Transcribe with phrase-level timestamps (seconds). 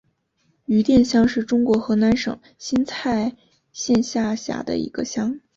[0.65, 3.35] 余店乡是中国河南省新蔡
[3.71, 5.39] 县下辖的一个乡。